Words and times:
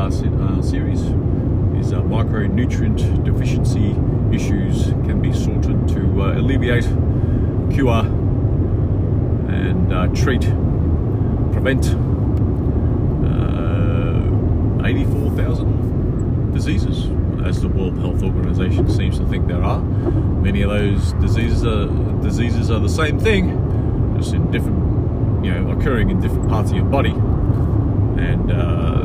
podcast 0.00 0.40
uh, 0.40 0.62
series 0.62 1.00
is 1.78 1.92
uh, 1.92 2.00
micronutrient 2.02 3.22
deficiency 3.22 3.90
issues 4.34 4.92
can 5.06 5.20
be 5.20 5.32
sorted 5.32 5.86
to 5.88 6.22
uh, 6.22 6.38
alleviate, 6.38 6.84
cure, 7.70 8.00
and 9.50 9.92
uh, 9.92 10.06
treat, 10.08 10.42
prevent 11.52 11.84
uh, 13.26 14.86
84,000 14.86 16.52
diseases 16.54 17.10
as 17.46 17.60
the 17.60 17.68
World 17.68 17.98
Health 17.98 18.22
Organization 18.22 18.88
seems 18.88 19.18
to 19.18 19.26
think 19.26 19.48
there 19.48 19.62
are. 19.62 19.82
Many 19.82 20.62
of 20.62 20.70
those 20.70 21.12
diseases 21.14 21.66
are 21.66 21.88
diseases 22.22 22.70
are 22.70 22.80
the 22.80 22.88
same 22.88 23.18
thing, 23.18 24.16
just 24.16 24.32
in 24.32 24.50
different, 24.50 25.44
you 25.44 25.52
know, 25.52 25.72
occurring 25.72 26.08
in 26.08 26.20
different 26.20 26.48
parts 26.48 26.70
of 26.70 26.76
your 26.76 26.86
body. 26.86 27.10
And 27.10 28.50
uh, 28.50 28.99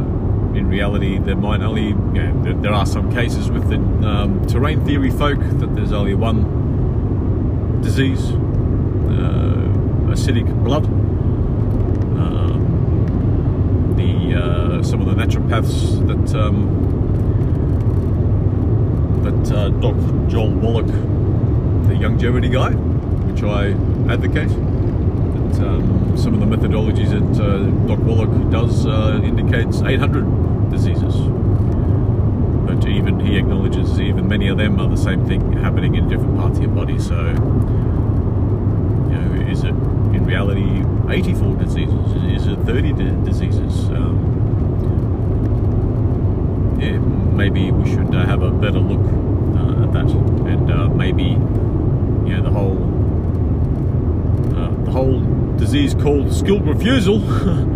in 0.56 0.68
reality, 0.70 1.20
there 1.20 1.36
might 1.36 1.62
only, 1.62 1.88
you 1.88 1.94
know, 1.94 2.44
there, 2.44 2.54
there 2.54 2.74
are 2.74 2.86
some 2.86 3.12
cases 3.14 3.52
with 3.52 3.70
the 3.70 3.76
um, 4.08 4.46
terrain 4.48 4.84
theory 4.86 5.12
folk 5.12 5.40
that 5.40 5.76
there's 5.76 5.92
only 5.92 6.16
one 6.16 7.82
disease, 7.82 8.32
uh, 8.32 9.68
acidic 10.12 10.48
blood. 10.64 10.86
Um, 12.16 13.94
the 13.98 14.36
uh, 14.42 14.84
some 14.84 15.02
of 15.02 15.08
the 15.08 15.14
naturopaths 15.14 16.08
that 16.08 16.36
um, 16.40 16.84
that 19.24 19.52
uh, 19.56 19.70
Dr. 19.70 20.30
Joel 20.30 20.52
Wallach, 20.52 20.88
the 20.88 21.96
longevity 22.02 22.50
guy, 22.50 22.72
which 22.72 23.44
I 23.44 23.72
advocate. 24.12 24.50
That 24.50 25.68
um, 25.68 26.18
some 26.18 26.34
of 26.34 26.40
the 26.40 26.46
methodologies 26.46 27.12
that 27.12 27.44
uh, 27.44 27.85
does 28.56 28.86
uh, 28.86 29.20
indicates 29.22 29.82
800 29.82 30.72
diseases. 30.72 31.14
But 32.66 32.88
even 32.88 33.20
he 33.20 33.38
acknowledges 33.38 34.00
even 34.00 34.30
many 34.30 34.48
of 34.48 34.58
them 34.58 34.80
are 34.80 34.88
the 34.88 34.96
same 34.96 35.26
thing 35.28 35.52
happening 35.52 35.96
in 35.96 36.08
different 36.08 36.38
parts 36.38 36.58
of 36.58 36.64
your 36.64 36.72
body. 36.72 36.98
So, 36.98 37.20
you 37.20 37.34
know, 39.18 39.52
is 39.52 39.66
it 39.66 39.76
in 40.16 40.26
reality 40.26 40.86
84 41.10 41.56
diseases? 41.58 42.14
Is 42.24 42.48
it 42.48 42.56
30 42.60 42.94
diseases? 43.26 43.90
Um, 43.90 44.16
yeah, 46.80 46.98
maybe 46.98 47.72
we 47.72 47.90
should 47.90 48.16
uh, 48.16 48.26
have 48.26 48.42
a 48.42 48.52
better 48.52 48.80
look 48.80 49.04
uh, 49.04 49.84
at 49.84 49.92
that, 49.92 50.10
and 50.48 50.72
uh, 50.72 50.88
maybe 50.88 51.24
you 51.24 52.38
know 52.38 52.42
the 52.42 52.52
whole 52.52 52.80
uh, 54.58 54.70
the 54.86 54.92
whole 54.92 55.20
disease 55.58 55.94
called 55.94 56.34
school 56.34 56.62
refusal 56.62 57.20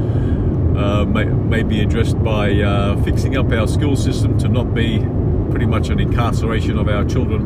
uh, 0.79 1.05
may, 1.05 1.25
may 1.25 1.63
be 1.63 1.81
addressed 1.81 2.21
by 2.23 2.51
uh, 2.61 3.01
fixing 3.03 3.37
up 3.37 3.51
our 3.51 3.67
school 3.67 3.95
system 3.95 4.37
to 4.39 4.47
not 4.47 4.73
be 4.73 4.99
pretty 5.51 5.65
much 5.65 5.89
an 5.89 5.99
incarceration 5.99 6.77
of 6.77 6.87
our 6.87 7.03
children 7.05 7.41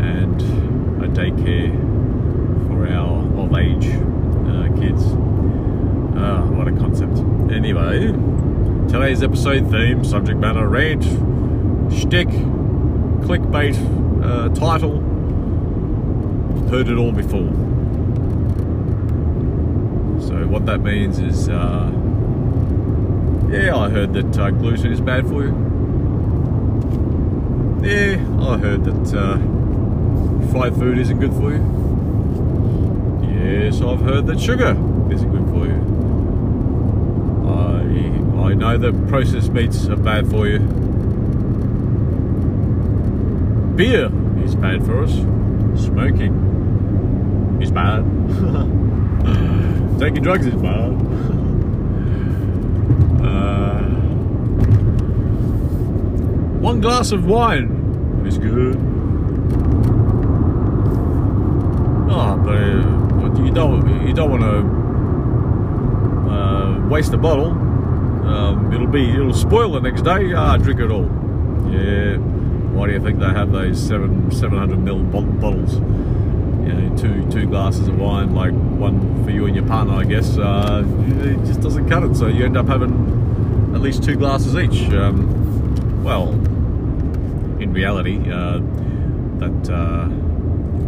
and 0.00 0.40
a 1.04 1.08
daycare 1.08 1.76
for 2.68 2.88
our 2.88 3.18
of 3.38 3.54
age 3.54 3.86
kids. 4.80 5.02
Ah, 6.16 6.44
what 6.46 6.68
a 6.68 6.72
concept. 6.72 7.18
Anyway. 7.52 8.12
Today's 8.88 9.22
episode 9.22 9.70
theme, 9.70 10.04
subject 10.04 10.38
matter, 10.38 10.66
rant, 10.66 11.02
shtick, 11.92 12.28
clickbait, 13.26 13.76
uh, 14.24 14.48
title. 14.54 15.00
Heard 16.70 16.88
it 16.88 16.96
all 16.96 17.12
before. 17.12 17.50
So 20.26 20.46
what 20.46 20.64
that 20.66 20.80
means 20.80 21.18
is, 21.18 21.48
uh, 21.48 21.90
yeah, 23.50 23.76
I 23.76 23.88
heard 23.88 24.12
that 24.14 24.38
uh, 24.38 24.50
gluten 24.50 24.92
is 24.92 25.00
bad 25.00 25.26
for 25.26 25.44
you. 25.44 25.52
Yeah, 27.82 28.16
I 28.40 28.58
heard 28.58 28.84
that 28.84 29.14
uh, 29.14 29.38
fried 30.50 30.74
food 30.74 30.98
isn't 30.98 31.18
good 31.18 31.32
for 31.32 31.52
you. 31.52 31.62
Yes, 33.22 33.80
I've 33.80 34.00
heard 34.00 34.26
that 34.26 34.40
sugar 34.40 34.70
isn't 35.10 35.30
good 35.30 35.48
for 35.52 35.66
you. 35.66 35.98
I 38.48 38.54
know 38.54 38.78
that 38.78 39.08
processed 39.08 39.52
meats 39.52 39.88
are 39.88 39.96
bad 39.96 40.30
for 40.30 40.46
you. 40.46 40.60
Beer 43.76 44.10
is 44.42 44.54
bad 44.54 44.86
for 44.86 45.04
us. 45.04 45.12
Smoking 45.84 46.32
is 47.60 47.70
bad. 47.70 48.04
Taking 49.98 50.22
drugs 50.22 50.46
is 50.46 50.54
bad. 50.54 51.34
uh, 53.22 53.82
one 56.60 56.80
glass 56.80 57.12
of 57.12 57.24
wine 57.26 58.24
is 58.26 58.38
good. 58.38 58.76
Oh, 62.10 62.36
but 62.44 62.56
uh, 62.56 63.42
you 63.44 63.52
don't 63.52 64.06
you 64.06 64.12
don't 64.12 64.30
want 64.30 64.42
to 64.42 66.32
uh, 66.32 66.88
waste 66.88 67.12
a 67.12 67.18
bottle 67.18 67.68
um, 68.28 68.72
it'll 68.72 68.86
be 68.86 69.08
it'll 69.10 69.32
spoil 69.32 69.72
the 69.72 69.80
next 69.80 70.02
day. 70.02 70.34
Ah, 70.34 70.58
drink 70.58 70.80
it 70.80 70.90
all. 70.90 71.06
Yeah. 71.70 72.18
Why 72.76 72.86
do 72.86 72.92
you 72.92 73.00
think 73.00 73.18
they 73.18 73.26
have 73.26 73.52
those 73.52 73.80
seven 73.80 74.30
seven 74.30 74.58
hundred 74.58 74.80
ml 74.80 75.40
bottles? 75.40 75.74
You 75.74 76.74
know, 76.74 76.96
two 76.96 77.26
two 77.30 77.46
glasses 77.46 77.88
of 77.88 77.98
wine, 77.98 78.34
like 78.34 78.52
one 78.78 79.24
for 79.24 79.30
you 79.30 79.46
and 79.46 79.54
your 79.54 79.66
partner, 79.66 79.94
I 79.94 80.04
guess. 80.04 80.38
Uh, 80.38 80.84
it 81.20 81.44
just 81.44 81.60
doesn't 81.60 81.88
cut 81.88 82.04
it. 82.04 82.16
So 82.16 82.28
you 82.28 82.44
end 82.44 82.56
up 82.56 82.66
having 82.66 83.72
at 83.74 83.80
least 83.80 84.02
two 84.04 84.16
glasses 84.16 84.56
each. 84.56 84.90
Um, 84.92 86.02
well, 86.02 86.30
in 87.60 87.72
reality, 87.72 88.18
uh, 88.30 88.60
that 89.38 89.70
uh, 89.70 90.08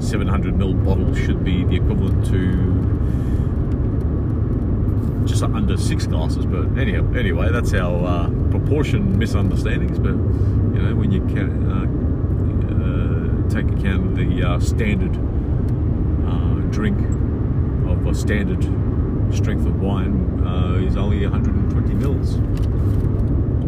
700 0.00 0.54
ml 0.54 0.84
bottle 0.84 1.14
should 1.14 1.44
be 1.44 1.64
the 1.64 1.76
equivalent 1.76 2.26
to 2.26 2.78
just 5.26 5.42
under 5.42 5.76
six 5.76 6.06
glasses. 6.06 6.46
But 6.46 6.78
anyhow, 6.78 7.12
anyway, 7.14 7.50
that's 7.50 7.74
our 7.74 8.06
uh, 8.06 8.30
proportion 8.50 9.18
misunderstandings. 9.18 9.98
But 9.98 10.12
you 10.12 10.82
know, 10.82 10.94
when 10.94 11.10
you 11.12 11.20
can 11.26 11.70
uh, 11.70 11.86
uh, 12.74 13.48
take 13.50 13.66
account 13.78 14.06
of 14.06 14.16
the 14.16 14.60
standard 14.64 15.18
drink 16.70 17.19
a 18.06 18.14
standard 18.14 18.62
strength 19.34 19.66
of 19.66 19.80
wine 19.80 20.44
uh, 20.46 20.74
is 20.84 20.96
only 20.96 21.26
120 21.26 21.94
mils. 21.94 22.36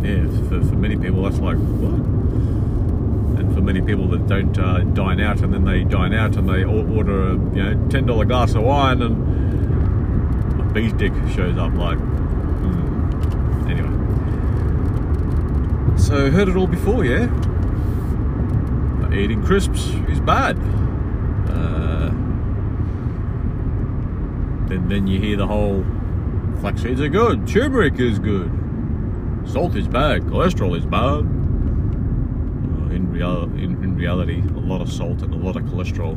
Yeah, 0.05 0.27
for, 0.49 0.61
for 0.67 0.77
many 0.77 0.97
people, 0.97 1.23
that's 1.23 1.39
like 1.39 1.57
what? 1.57 1.95
And 3.39 3.55
for 3.55 3.61
many 3.61 3.81
people 3.81 4.09
that 4.09 4.27
don't 4.27 4.53
dine 4.95 5.21
out, 5.21 5.41
and 5.43 5.53
then 5.55 5.65
they 5.65 5.85
dine 5.85 6.13
out 6.13 6.37
and 6.37 6.49
they 6.49 6.65
order 6.65 7.29
a 7.29 7.33
you 7.33 7.63
know 7.63 7.89
ten 7.89 8.07
dollar 8.07 8.25
glass 8.25 8.55
of 8.55 8.63
wine 8.63 9.03
and 9.03 10.61
a 10.61 10.65
bee's 10.73 10.93
dick 10.95 11.13
shows 11.35 11.57
up 11.59 11.73
like 11.75 11.99
mm. 11.99 13.71
anyway 13.71 13.89
so 15.99 16.31
heard 16.31 16.49
it 16.49 16.57
all 16.57 16.67
before 16.67 17.05
yeah 17.05 17.29
eating 19.13 19.43
crisps 19.43 19.89
is 20.09 20.21
bad 20.21 20.57
uh, 21.51 22.11
then 24.73 24.89
then 24.89 25.07
you 25.07 25.21
hear 25.21 25.37
the 25.37 25.47
whole 25.47 25.85
flax 26.61 26.83
seeds 26.83 27.01
are 27.01 27.09
good 27.09 27.47
turmeric 27.47 27.99
is 27.99 28.19
good 28.19 28.51
salt 29.47 29.77
is 29.77 29.87
bad 29.87 30.23
cholesterol 30.23 30.77
is 30.77 30.87
bad 30.87 31.21
uh, 31.21 32.95
in, 32.95 33.11
real, 33.11 33.45
in, 33.55 33.83
in 33.83 33.97
reality 33.97 34.41
a 34.41 34.61
lot 34.61 34.81
of 34.81 34.91
salt 34.91 35.23
and 35.23 35.33
a 35.35 35.37
lot 35.37 35.57
of 35.57 35.63
cholesterol 35.65 36.17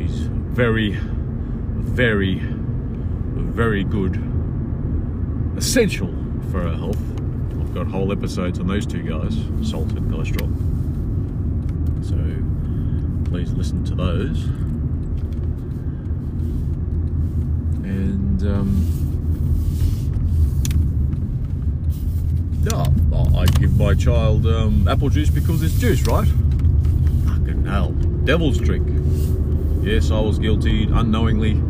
is 0.00 0.20
very 0.22 0.98
very 1.00 2.40
very 3.58 3.82
good, 3.82 4.14
essential 5.56 6.14
for 6.52 6.62
our 6.62 6.76
health. 6.76 7.00
I've 7.60 7.74
got 7.74 7.88
whole 7.88 8.12
episodes 8.12 8.60
on 8.60 8.68
those 8.68 8.86
two 8.86 9.02
guys, 9.02 9.34
salt 9.68 9.90
and 9.94 10.08
cholesterol. 10.08 10.48
So 12.04 13.28
please 13.28 13.52
listen 13.54 13.84
to 13.86 13.96
those. 13.96 14.44
And 17.88 18.42
um, 18.42 18.70
yeah, 22.64 22.86
I 23.38 23.46
give 23.58 23.76
my 23.78 23.94
child 23.94 24.46
um, 24.46 24.86
apple 24.86 25.08
juice 25.08 25.30
because 25.30 25.62
it's 25.62 25.78
juice, 25.78 26.06
right? 26.06 26.28
Fucking 27.26 27.64
hell, 27.66 27.92
devil's 28.24 28.58
drink. 28.58 28.86
Yes, 29.82 30.10
I 30.10 30.20
was 30.20 30.38
guilty 30.38 30.84
unknowingly 30.84 31.60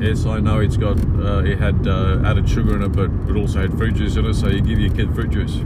Yes, 0.00 0.26
I 0.26 0.38
know 0.38 0.60
it's 0.60 0.76
got 0.76 0.96
uh, 1.18 1.42
it 1.44 1.58
had 1.58 1.88
uh, 1.88 2.22
added 2.24 2.48
sugar 2.48 2.76
in 2.76 2.82
it, 2.82 2.92
but 2.92 3.10
it 3.28 3.36
also 3.36 3.60
had 3.60 3.76
fruit 3.76 3.96
juice 3.96 4.14
in 4.14 4.26
it. 4.26 4.34
So 4.34 4.46
you 4.46 4.60
give 4.60 4.78
your 4.78 4.94
kid 4.94 5.12
fruit 5.12 5.30
juice, 5.30 5.56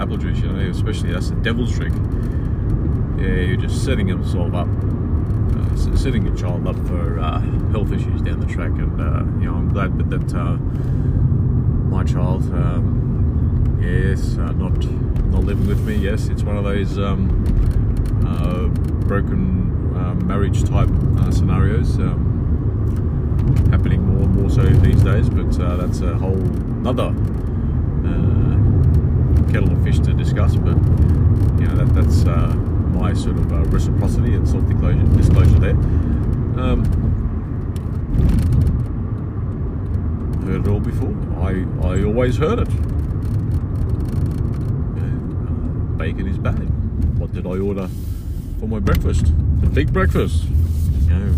apple 0.00 0.16
juice, 0.16 0.38
you 0.38 0.48
know, 0.48 0.70
especially 0.70 1.12
that's 1.12 1.28
the 1.28 1.36
devil's 1.36 1.72
drink. 1.72 1.94
Yeah, 3.20 3.34
you're 3.42 3.58
just 3.58 3.84
setting 3.84 4.08
himself 4.08 4.54
up, 4.54 4.66
uh, 4.66 5.94
setting 5.94 6.26
a 6.26 6.34
child 6.34 6.66
up 6.66 6.76
for 6.86 7.18
health 7.76 7.92
issues 7.92 8.22
down 8.22 8.40
the 8.40 8.46
track, 8.46 8.70
and 8.70 8.98
uh, 8.98 9.20
you 9.38 9.50
know 9.50 9.56
I'm 9.56 9.68
glad 9.68 9.98
that, 10.10 10.34
uh, 10.34 10.56
my 11.94 12.04
child, 12.04 12.42
um, 12.54 13.78
yes, 13.82 14.38
uh, 14.38 14.52
not 14.52 14.82
not 15.26 15.44
living 15.44 15.66
with 15.66 15.86
me. 15.86 15.96
Yes, 15.96 16.28
it's 16.28 16.42
one 16.42 16.56
of 16.56 16.64
those 16.64 16.98
um, 16.98 17.28
uh, 18.26 18.68
broken 19.06 19.94
uh, 19.94 20.14
marriage 20.14 20.64
type 20.64 20.88
scenarios 21.30 21.98
um, 21.98 23.68
happening 23.70 24.00
more 24.06 24.22
and 24.22 24.34
more 24.36 24.48
so 24.48 24.62
these 24.62 25.02
days. 25.02 25.28
But 25.28 25.52
that's 25.76 26.00
a 26.00 26.14
whole 26.16 26.40
another 26.80 27.12
kettle 29.52 29.70
of 29.70 29.84
fish 29.84 29.98
to 29.98 30.14
discuss. 30.14 30.56
But 30.56 30.78
you 31.60 31.66
know 31.66 31.84
that 31.84 31.94
that's 31.94 32.24
my 32.96 33.12
sort 33.12 33.36
of 33.36 33.52
uh, 33.52 33.56
reciprocity 33.64 34.32
and 34.32 34.48
sort 34.48 34.66
self 34.66 35.16
disclosure 35.18 35.58
there. 35.58 35.76
Um, 36.56 37.25
heard 40.46 40.66
it 40.66 40.68
all 40.68 40.80
before. 40.80 41.14
I, 41.40 41.64
I 41.82 42.04
always 42.04 42.36
heard 42.36 42.60
it. 42.60 42.68
uh, 44.98 45.02
bacon 45.98 46.28
is 46.28 46.38
bad. 46.38 46.58
What 47.18 47.32
did 47.32 47.46
I 47.46 47.58
order 47.58 47.88
for 48.60 48.66
my 48.66 48.78
breakfast? 48.78 49.26
The 49.60 49.68
big 49.68 49.92
breakfast. 49.92 50.44
You 50.44 51.14
know, 51.14 51.34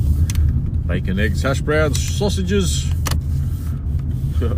bacon, 0.87 1.19
eggs, 1.19 1.43
hash 1.43 1.61
browns, 1.63 2.01
sausages. 2.01 2.91
uh, 4.43 4.55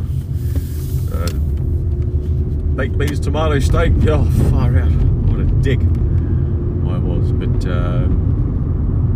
baked 2.77 2.99
beans, 2.99 3.21
tomato 3.21 3.59
steak. 3.61 3.93
Oh, 4.09 4.25
far 4.51 4.77
out. 4.79 4.91
What 5.29 5.41
a 5.41 5.45
dick 5.63 5.81
I 5.81 6.99
was. 6.99 7.33
But 7.33 7.67
uh, 7.67 8.09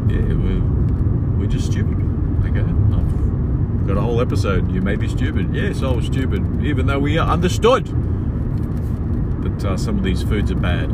yeah, 0.09 0.35
we're, 0.35 0.63
we're 1.39 1.47
just 1.47 1.71
stupid. 1.71 1.94
Got 3.87 3.99
a 3.99 4.01
whole 4.01 4.23
episode. 4.23 4.73
You 4.73 4.81
may 4.81 4.97
be 4.97 5.09
stupid. 5.09 5.55
Yes, 5.55 5.83
I 5.83 5.91
was 5.91 6.07
stupid, 6.07 6.65
even 6.65 6.87
though 6.87 6.99
we 6.99 7.19
understood 7.19 7.87
that 9.45 9.65
uh, 9.65 9.77
some 9.77 9.99
of 9.99 10.05
these 10.05 10.23
foods 10.23 10.51
are 10.51 10.57
bad. 10.57 10.89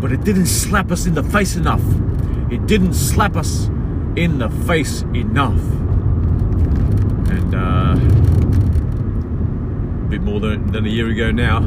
But 0.00 0.12
it 0.12 0.22
didn't 0.22 0.46
slap 0.46 0.92
us 0.92 1.06
in 1.06 1.14
the 1.14 1.24
face 1.24 1.56
enough. 1.56 1.82
It 2.50 2.66
didn't 2.66 2.94
slap 2.94 3.36
us 3.36 3.66
in 4.14 4.38
the 4.38 4.48
face 4.48 5.02
enough. 5.12 5.58
And 7.30 7.52
uh, 7.52 7.96
a 10.04 10.08
bit 10.08 10.22
more 10.22 10.38
than, 10.38 10.70
than 10.70 10.86
a 10.86 10.88
year 10.88 11.08
ago 11.08 11.32
now, 11.32 11.60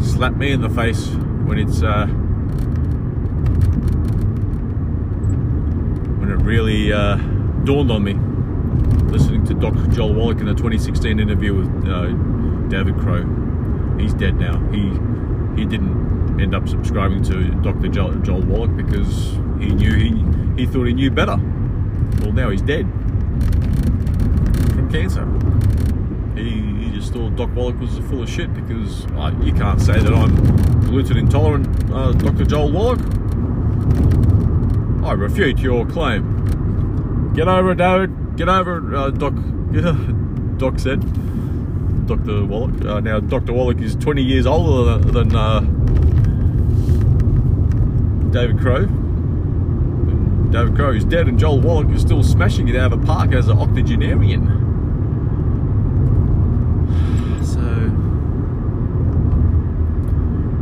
slapped 0.00 0.36
me 0.36 0.52
in 0.52 0.60
the 0.60 0.70
face 0.70 1.08
when 1.46 1.58
it's 1.58 1.82
uh, 1.82 2.06
really 6.50 6.92
uh, 6.92 7.16
dawned 7.64 7.90
on 7.92 8.02
me 8.02 8.29
listening 9.10 9.44
to 9.46 9.54
Dr. 9.54 9.86
Joel 9.88 10.14
Wallach 10.14 10.38
in 10.38 10.48
a 10.48 10.54
2016 10.54 11.18
interview 11.18 11.54
with 11.54 11.88
uh, 11.88 12.06
David 12.68 12.96
Crow. 12.98 13.26
He's 13.98 14.14
dead 14.14 14.36
now. 14.36 14.58
He 14.70 14.90
he 15.60 15.66
didn't 15.66 16.40
end 16.40 16.54
up 16.54 16.68
subscribing 16.68 17.22
to 17.24 17.50
Dr. 17.62 17.88
Joel, 17.88 18.14
Joel 18.20 18.42
Wallach 18.42 18.76
because 18.76 19.32
he 19.58 19.70
knew 19.70 19.94
he 19.94 20.62
he 20.62 20.66
thought 20.66 20.84
he 20.84 20.94
knew 20.94 21.10
better. 21.10 21.36
Well, 22.20 22.32
now 22.32 22.50
he's 22.50 22.62
dead 22.62 22.86
from 24.72 24.88
cancer. 24.90 25.26
He, 26.36 26.50
he 26.84 26.90
just 26.92 27.12
thought 27.12 27.34
Doc 27.36 27.54
Wallach 27.54 27.78
was 27.80 27.98
full 28.08 28.22
of 28.22 28.30
shit 28.30 28.54
because 28.54 29.06
uh, 29.16 29.34
you 29.42 29.52
can't 29.52 29.80
say 29.80 29.98
that 29.98 30.14
I'm 30.14 30.80
gluten 30.82 31.16
intolerant, 31.16 31.66
uh, 31.92 32.12
Dr. 32.12 32.44
Joel 32.44 32.70
Wallach. 32.70 33.00
I 35.04 35.12
refute 35.12 35.58
your 35.58 35.84
claim. 35.86 36.40
Get 37.34 37.46
over 37.46 37.72
it, 37.72 37.76
David. 37.76 38.36
Get 38.36 38.48
over 38.48 38.78
it, 38.78 38.94
uh, 38.94 39.10
Doc. 39.10 39.34
Doc 40.58 40.78
said. 40.78 41.00
Dr. 42.06 42.44
Wallach. 42.44 42.84
Uh, 42.84 43.00
now, 43.00 43.20
Dr. 43.20 43.52
Wallach 43.52 43.80
is 43.80 43.94
20 43.94 44.22
years 44.22 44.46
older 44.46 44.98
than, 44.98 45.34
uh, 45.34 45.60
David 48.32 48.58
Crow. 48.58 48.86
David 50.50 50.74
Crow 50.74 50.92
is 50.92 51.04
dead, 51.04 51.28
and 51.28 51.38
Joel 51.38 51.60
Wallach 51.60 51.88
is 51.90 52.00
still 52.00 52.24
smashing 52.24 52.66
it 52.66 52.74
out 52.74 52.92
of 52.92 53.00
the 53.00 53.06
park 53.06 53.32
as 53.32 53.48
an 53.48 53.58
octogenarian. 53.58 54.58
So, 57.42 57.60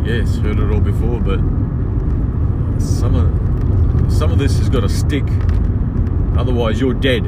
yes, 0.05 0.37
heard 0.37 0.59
it 0.59 0.71
all 0.71 0.81
before, 0.81 1.21
but 1.21 1.39
some 2.81 3.15
of 3.15 4.13
some 4.13 4.31
of 4.31 4.39
this 4.39 4.59
has 4.59 4.69
got 4.69 4.81
to 4.81 4.89
stick 4.89 5.25
Otherwise, 6.39 6.81
you're 6.81 6.95
dead 6.95 7.27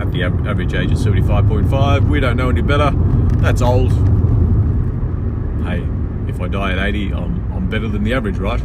at 0.00 0.12
the 0.12 0.22
average 0.22 0.74
age 0.74 0.92
of 0.92 0.98
75.5. 0.98 2.08
We 2.08 2.20
don't 2.20 2.36
know 2.36 2.50
any 2.50 2.62
better. 2.62 2.92
That's 3.38 3.60
old. 3.60 3.90
Hey, 5.64 5.84
if 6.28 6.40
I 6.40 6.46
die 6.46 6.72
at 6.72 6.78
80, 6.78 7.12
I'm, 7.14 7.52
I'm 7.52 7.68
better 7.68 7.88
than 7.88 8.04
the 8.04 8.14
average, 8.14 8.38
right? 8.38 8.62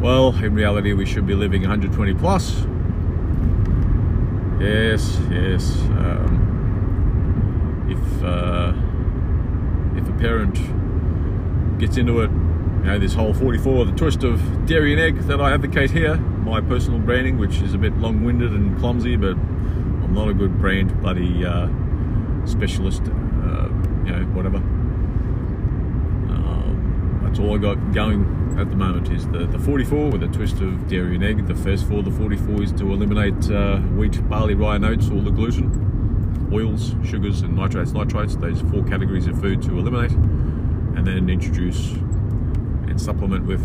Well, 0.00 0.34
in 0.36 0.54
reality, 0.54 0.92
we 0.92 1.06
should 1.06 1.26
be 1.26 1.34
living 1.34 1.62
120 1.62 2.14
plus. 2.14 2.66
Yes, 4.60 5.18
yes. 5.30 5.80
Um, 5.96 6.36
if 7.88 8.22
uh, 8.22 8.74
if 9.96 10.06
a 10.06 10.12
parent 10.18 10.58
gets 11.78 11.96
into 11.96 12.20
it, 12.20 12.30
you 12.30 12.84
know, 12.84 12.98
this 12.98 13.14
whole 13.14 13.32
44, 13.32 13.86
the 13.86 13.92
twist 13.92 14.22
of 14.24 14.66
dairy 14.66 14.92
and 14.92 15.00
egg 15.00 15.20
that 15.20 15.40
I 15.40 15.52
advocate 15.54 15.90
here, 15.90 16.22
my 16.44 16.60
personal 16.60 16.98
branding, 16.98 17.38
which 17.38 17.60
is 17.60 17.74
a 17.74 17.78
bit 17.78 17.96
long-winded 17.98 18.52
and 18.52 18.78
clumsy, 18.78 19.16
but 19.16 19.36
I'm 19.36 20.14
not 20.14 20.28
a 20.28 20.34
good 20.34 20.58
brand 20.58 21.00
bloody 21.00 21.44
uh, 21.44 21.68
specialist, 22.46 23.02
uh, 23.02 23.68
you 24.04 24.12
know, 24.12 24.24
whatever. 24.32 24.56
Um, 26.28 27.20
that's 27.22 27.38
all 27.38 27.54
I 27.54 27.58
got 27.58 27.92
going 27.92 28.56
at 28.58 28.68
the 28.68 28.76
moment 28.76 29.10
is 29.10 29.26
the, 29.28 29.46
the 29.46 29.58
44 29.58 30.10
with 30.10 30.22
a 30.22 30.28
twist 30.28 30.60
of 30.60 30.88
dairy 30.88 31.14
and 31.14 31.24
egg. 31.24 31.46
The 31.46 31.54
first 31.54 31.86
four, 31.88 32.02
the 32.02 32.10
44 32.10 32.62
is 32.62 32.72
to 32.72 32.92
eliminate 32.92 33.50
uh, 33.50 33.78
wheat, 33.78 34.28
barley, 34.28 34.54
rye 34.54 34.76
and 34.76 34.84
oats, 34.84 35.10
all 35.10 35.22
the 35.22 35.30
gluten, 35.30 36.48
oils, 36.52 36.94
sugars 37.04 37.42
and 37.42 37.56
nitrates, 37.56 37.92
nitrites, 37.92 38.40
those 38.40 38.60
four 38.70 38.82
categories 38.84 39.26
of 39.26 39.40
food 39.40 39.62
to 39.62 39.78
eliminate, 39.78 40.10
and 40.10 41.06
then 41.06 41.30
introduce 41.30 41.92
and 41.92 43.00
supplement 43.00 43.46
with 43.46 43.64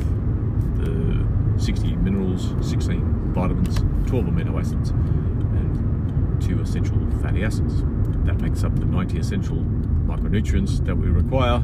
the 0.78 1.26
60 1.58 1.96
minerals, 1.96 2.54
16 2.62 3.34
vitamins, 3.34 3.78
12 4.10 4.26
amino 4.26 4.60
acids, 4.60 4.90
and 4.90 6.42
two 6.42 6.62
essential 6.62 6.98
fatty 7.22 7.44
acids. 7.44 7.84
That 8.26 8.40
makes 8.42 8.64
up 8.64 8.76
the 8.76 8.86
90 8.86 9.20
essential 9.20 9.58
micronutrients 9.58 10.84
that 10.86 10.96
we 10.96 11.08
require 11.08 11.62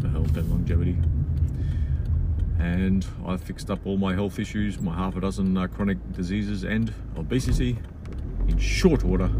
for 0.00 0.08
health 0.08 0.36
and 0.36 0.50
longevity. 0.50 0.96
And 2.58 3.04
I've 3.26 3.42
fixed 3.42 3.70
up 3.70 3.86
all 3.86 3.96
my 3.96 4.14
health 4.14 4.38
issues, 4.38 4.80
my 4.80 4.94
half 4.94 5.16
a 5.16 5.20
dozen 5.20 5.56
uh, 5.56 5.66
chronic 5.66 5.98
diseases 6.12 6.64
and 6.64 6.92
obesity 7.16 7.78
in 8.48 8.58
short 8.58 9.04
order. 9.04 9.30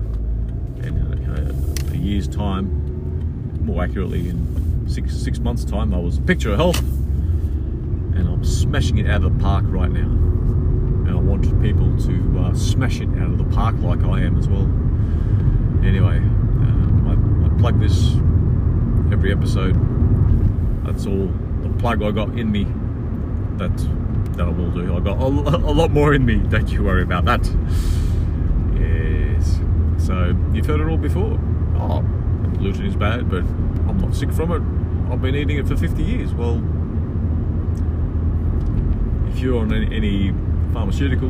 And 0.83 1.29
uh, 1.29 1.93
a 1.93 1.97
year's 1.97 2.27
time, 2.27 3.65
more 3.65 3.85
accurately 3.85 4.29
in 4.29 4.87
six 4.89 5.17
six 5.17 5.39
months' 5.39 5.65
time, 5.65 5.95
I 5.95 5.99
was 5.99 6.19
a 6.19 6.23
picture 6.23 6.51
of 6.51 6.59
health 6.59 6.92
and 8.23 8.31
I'm 8.31 8.45
smashing 8.45 8.99
it 8.99 9.11
out 9.11 9.25
of 9.25 9.37
the 9.37 9.43
park 9.43 9.65
right 9.67 9.91
now. 9.91 10.07
And 10.07 11.11
I 11.11 11.15
want 11.15 11.43
people 11.61 11.97
to 12.07 12.39
uh, 12.39 12.55
smash 12.55 13.01
it 13.01 13.09
out 13.19 13.33
of 13.33 13.39
the 13.39 13.45
park 13.45 13.75
like 13.81 14.01
I 14.05 14.21
am 14.21 14.39
as 14.39 14.49
well. 14.49 14.63
Anyway, 15.85 16.19
um, 16.19 17.09
I, 17.09 17.47
I 17.47 17.61
plug 17.61 17.81
this 17.81 18.15
every 19.13 19.33
episode. 19.33 19.75
That's 20.87 21.05
all 21.07 21.27
the 21.63 21.71
plug 21.81 22.03
I 22.05 22.13
got 22.13 22.39
in 22.39 22.53
me. 22.53 22.65
That 23.59 23.77
that 24.37 24.47
I 24.47 24.51
will 24.51 24.71
do. 24.71 24.97
I 24.97 25.01
got 25.01 25.21
a, 25.21 25.27
a 25.57 25.75
lot 25.75 25.91
more 25.91 26.15
in 26.15 26.25
me. 26.25 26.37
Don't 26.37 26.69
you 26.71 26.85
worry 26.85 27.03
about 27.03 27.25
that. 27.25 27.45
Yes. 28.79 29.59
So 29.99 30.37
you've 30.53 30.67
heard 30.67 30.81
it 30.81 30.89
all 30.89 30.97
before. 30.97 31.41
Oh, 31.77 32.03
gluten 32.57 32.87
is 32.87 32.95
bad, 32.95 33.29
but 33.29 33.43
I'm 33.89 33.99
not 33.99 34.15
sick 34.15 34.31
from 34.31 34.53
it. 34.53 35.13
I've 35.13 35.21
been 35.21 35.35
eating 35.35 35.59
it 35.59 35.67
for 35.67 35.77
50 35.77 36.03
years. 36.03 36.33
Well, 36.33 36.63
you're 39.43 39.59
on 39.59 39.73
any, 39.73 40.33
pharmaceutical, 40.73 41.29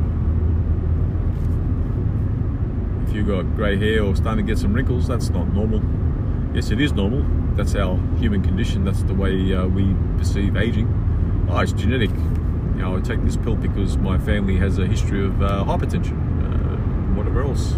if 3.09 3.15
you've 3.15 3.27
got 3.27 3.43
grey 3.57 3.77
hair 3.77 4.05
or 4.05 4.15
starting 4.15 4.47
to 4.47 4.53
get 4.53 4.59
some 4.59 4.73
wrinkles, 4.73 5.09
that's 5.09 5.31
not 5.31 5.53
normal. 5.53 5.83
Yes, 6.55 6.71
it 6.71 6.81
is 6.81 6.93
normal. 6.93 7.25
That's 7.57 7.75
our 7.75 7.97
human 8.19 8.43
condition. 8.43 8.85
That's 8.85 9.03
the 9.03 9.15
way 9.15 9.55
uh, 9.55 9.67
we 9.67 9.95
perceive 10.19 10.57
aging. 10.57 10.87
Oh, 11.51 11.59
it's 11.59 11.73
genetic. 11.73 12.11
I 12.83 13.01
take 13.01 13.25
this 13.25 13.37
pill 13.37 13.57
because 13.57 13.97
my 13.97 14.19
family 14.19 14.57
has 14.57 14.79
a 14.79 14.87
history 14.87 15.25
of 15.25 15.43
uh, 15.43 15.65
hypertension. 15.65 16.19
Uh, 16.43 16.77
whatever 17.17 17.43
else 17.43 17.75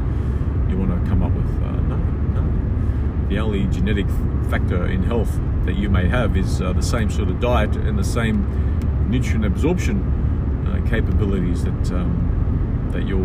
you 0.68 0.76
want 0.76 0.90
to 0.90 1.08
come 1.08 1.22
up 1.22 1.32
with. 1.32 1.46
Uh, 1.62 1.80
no, 1.82 1.96
no. 1.96 3.28
The 3.28 3.38
only 3.38 3.66
genetic 3.66 4.06
factor 4.50 4.86
in 4.86 5.02
health 5.02 5.38
that 5.66 5.76
you 5.76 5.88
may 5.88 6.08
have 6.08 6.36
is 6.36 6.60
uh, 6.60 6.72
the 6.72 6.82
same 6.82 7.10
sort 7.10 7.28
of 7.28 7.40
diet 7.40 7.76
and 7.76 7.98
the 7.98 8.04
same 8.04 9.08
nutrient 9.08 9.44
absorption 9.44 10.23
uh, 10.66 10.80
capabilities 10.88 11.64
that 11.64 11.92
um, 11.92 12.88
that 12.92 13.06
your 13.06 13.24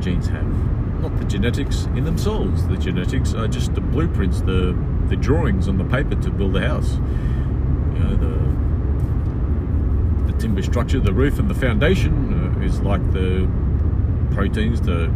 genes 0.00 0.28
have. 0.28 0.46
Not 1.00 1.16
the 1.18 1.24
genetics 1.24 1.86
in 1.96 2.04
themselves. 2.04 2.66
The 2.66 2.76
genetics 2.76 3.34
are 3.34 3.48
just 3.48 3.74
the 3.74 3.80
blueprints, 3.80 4.42
the 4.42 4.76
the 5.08 5.16
drawings 5.16 5.68
on 5.68 5.78
the 5.78 5.84
paper 5.84 6.14
to 6.14 6.30
build 6.30 6.56
a 6.56 6.68
house. 6.68 6.98
You 7.94 8.00
know, 8.00 8.16
the 8.16 8.38
the 10.32 10.38
timber 10.38 10.62
structure, 10.62 11.00
the 11.00 11.12
roof, 11.12 11.38
and 11.38 11.48
the 11.48 11.54
foundation 11.54 12.32
uh, 12.32 12.64
is 12.64 12.80
like 12.80 13.02
the 13.12 13.48
proteins, 14.34 14.80
the 14.80 15.10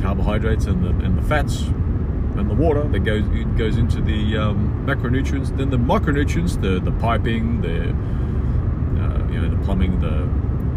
carbohydrates, 0.00 0.66
and 0.66 0.84
the 0.84 0.90
and 1.04 1.18
the 1.18 1.22
fats, 1.22 1.62
and 1.62 2.48
the 2.48 2.54
water 2.54 2.86
that 2.88 3.00
goes 3.00 3.24
goes 3.56 3.76
into 3.76 4.00
the 4.00 4.36
um, 4.36 4.84
macronutrients. 4.86 5.56
Then 5.56 5.70
the 5.70 5.76
micronutrients, 5.76 6.60
the 6.60 6.78
the 6.78 6.92
piping, 6.92 7.62
the 7.62 7.92
you 9.30 9.40
know 9.40 9.48
the 9.48 9.64
plumbing, 9.64 10.00
the 10.00 10.22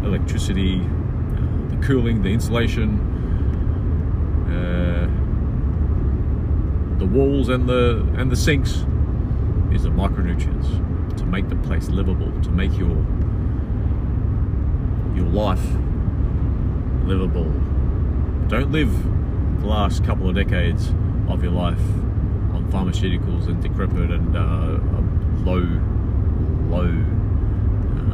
electricity, 0.06 0.80
uh, 0.80 1.68
the 1.68 1.76
cooling, 1.86 2.22
the 2.22 2.30
insulation, 2.30 2.98
uh, 4.48 5.06
the 6.98 7.06
walls, 7.06 7.48
and 7.48 7.68
the 7.68 8.06
and 8.16 8.30
the 8.30 8.36
sinks 8.36 8.84
is 9.72 9.82
the 9.84 9.90
micronutrients 9.90 11.16
to 11.16 11.24
make 11.24 11.48
the 11.48 11.56
place 11.56 11.88
livable, 11.88 12.30
to 12.42 12.50
make 12.50 12.76
your 12.76 12.96
your 15.14 15.26
life 15.26 15.64
livable. 17.04 17.50
Don't 18.48 18.70
live 18.70 18.92
the 19.60 19.66
last 19.66 20.04
couple 20.04 20.28
of 20.28 20.34
decades 20.34 20.92
of 21.28 21.42
your 21.42 21.52
life 21.52 21.80
on 22.52 22.68
pharmaceuticals 22.70 23.46
and 23.48 23.62
decrepit 23.62 24.10
and 24.10 24.36
uh, 24.36 24.78
low, 25.44 25.62
low 26.68 27.21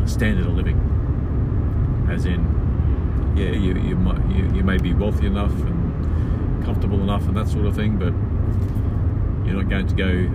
standard 0.09 0.47
of 0.47 0.55
living. 0.55 0.79
As 2.11 2.25
in, 2.25 3.35
yeah, 3.37 3.51
you 3.51 3.75
you, 3.75 3.97
might, 3.97 4.25
you 4.31 4.45
you 4.55 4.65
may 4.65 4.79
be 4.79 4.95
wealthy 4.95 5.27
enough 5.27 5.53
and 5.53 6.65
comfortable 6.65 7.01
enough 7.01 7.27
and 7.29 7.37
that 7.37 7.49
sort 7.49 7.67
of 7.67 7.75
thing, 7.75 7.97
but 7.97 8.13
you're 9.47 9.63
not 9.63 9.69
going 9.69 9.87
to 9.87 9.95
go 9.95 10.29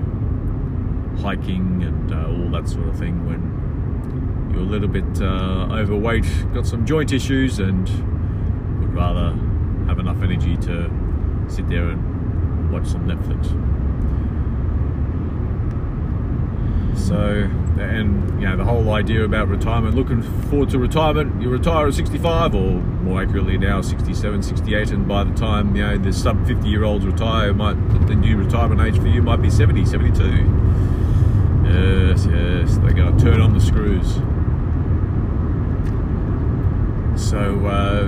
hiking 1.22 1.84
and 1.84 2.14
uh, 2.14 2.28
all 2.28 2.50
that 2.50 2.68
sort 2.68 2.88
of 2.88 2.98
thing 2.98 3.26
when 3.26 4.52
you're 4.52 4.62
a 4.62 4.66
little 4.66 4.88
bit 4.88 5.22
uh, 5.22 5.68
overweight, 5.72 6.26
got 6.54 6.66
some 6.66 6.86
joint 6.86 7.12
issues, 7.12 7.60
and 7.60 7.90
would 8.80 8.94
rather 8.94 9.32
have 9.88 10.00
enough 10.00 10.22
energy 10.22 10.56
to 10.58 10.90
sit 11.48 11.68
there 11.70 11.90
and 11.90 12.72
watch 12.72 12.86
some 12.88 13.06
Netflix. 13.08 13.48
So, 16.98 17.50
and 17.80 18.42
you 18.42 18.48
know, 18.48 18.56
the 18.56 18.64
whole 18.64 18.92
idea 18.94 19.24
about 19.24 19.48
retirement, 19.48 19.96
looking 19.96 20.22
forward 20.50 20.70
to 20.72 20.80
retirement, 20.80 21.42
you 21.42 21.50
retire 21.50 21.88
at 21.88 21.94
65, 21.94 22.56
or 22.56 22.72
more 23.04 23.22
accurately 23.22 23.58
now, 23.58 23.82
67, 23.82 24.44
68, 24.44 24.92
and 24.92 25.08
by 25.08 25.24
the 25.24 25.34
time 25.34 25.76
you 25.76 25.84
know 25.84 25.98
the 25.98 26.14
sub 26.14 26.46
50 26.46 26.68
year 26.68 26.84
olds 26.84 27.06
retire, 27.06 27.54
might 27.54 27.76
the 28.08 28.16
new 28.16 28.38
retirement 28.38 28.82
age 28.82 29.00
for 29.00 29.08
you 29.08 29.22
might 29.22 29.42
be 29.42 29.50
70, 29.50 29.86
72. 29.86 30.24
Yes, 31.66 32.26
yes, 32.26 32.78
they're 32.78 32.94
going 32.94 33.18
to 33.18 33.24
turn 33.24 33.42
on 33.42 33.54
the 33.54 33.62
screws. 33.62 34.16
So, 37.16 37.66
uh, 37.66 38.06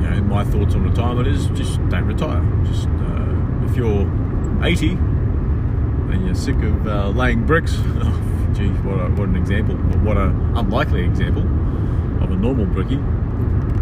you 0.00 0.10
know, 0.10 0.22
my 0.22 0.44
thoughts 0.44 0.74
on 0.74 0.82
retirement 0.82 1.28
is 1.28 1.46
just 1.48 1.76
don't 1.88 2.06
retire. 2.06 2.42
Just 2.64 2.88
uh, 2.88 3.66
if 3.66 3.76
you're 3.76 4.02
80 4.64 4.90
and 4.90 6.26
you're 6.26 6.34
sick 6.34 6.56
of 6.56 6.86
uh, 6.86 7.08
laying 7.10 7.46
bricks, 7.46 7.76
gee, 8.60 8.68
what, 8.68 9.00
a, 9.00 9.08
what 9.10 9.28
an 9.28 9.36
example! 9.36 9.76
What 10.04 10.16
an 10.16 10.56
unlikely 10.56 11.04
example 11.04 11.42
of 12.22 12.30
a 12.30 12.36
normal 12.36 12.66
brickie. 12.66 13.00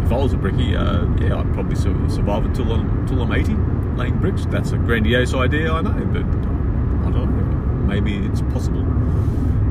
If 0.05 0.11
I 0.11 0.17
was 0.17 0.33
a 0.33 0.37
brickie, 0.37 0.75
uh, 0.75 1.23
yeah, 1.23 1.39
I'd 1.39 1.53
probably 1.53 1.75
survive 1.75 2.45
until 2.45 2.71
I'm, 2.71 2.99
until 2.99 3.21
I'm 3.21 3.31
80 3.31 3.53
laying 3.97 4.17
bricks. 4.17 4.45
That's 4.45 4.71
a 4.71 4.77
grandiose 4.77 5.33
idea, 5.33 5.71
I 5.71 5.81
know, 5.81 6.05
but 6.05 6.21
I 6.21 7.11
don't 7.11 7.37
know. 7.37 7.93
Maybe 7.93 8.17
it's 8.25 8.41
possible. 8.53 8.83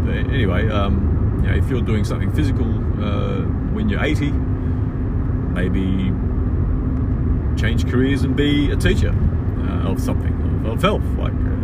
But 0.05 0.33
anyway, 0.33 0.69
um, 0.69 1.43
you 1.43 1.51
know, 1.51 1.57
if 1.57 1.69
you're 1.69 1.81
doing 1.81 2.05
something 2.05 2.33
physical 2.33 2.67
uh, 3.03 3.43
when 3.73 3.89
you're 3.89 4.05
80, 4.05 4.31
maybe 4.31 6.13
change 7.59 7.91
careers 7.91 8.23
and 8.23 8.37
be 8.37 8.71
a 8.71 8.77
teacher 8.77 9.11
uh, 9.11 9.91
of 9.91 10.01
something 10.01 10.35
of, 10.67 10.83
health. 10.83 11.03
Like 11.17 11.33
uh, 11.33 11.59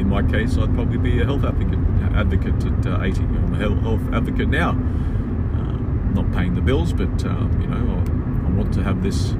in 0.00 0.08
my 0.08 0.22
case, 0.22 0.56
I'd 0.56 0.74
probably 0.74 0.98
be 0.98 1.20
a 1.20 1.24
health 1.24 1.44
advocate. 1.44 1.77
Advocate 2.18 2.64
at 2.64 2.86
uh, 2.86 3.02
80. 3.02 3.22
I'm 3.22 3.54
a 3.54 3.56
health 3.56 4.12
advocate 4.12 4.48
now. 4.48 4.70
Um, 4.70 6.10
not 6.14 6.32
paying 6.32 6.54
the 6.54 6.60
bills, 6.60 6.92
but 6.92 7.24
um, 7.24 7.60
you 7.60 7.68
know, 7.68 7.76
I, 7.76 8.48
I, 8.48 8.50
want 8.50 8.74
to 8.74 8.82
have 8.82 9.02
this 9.02 9.32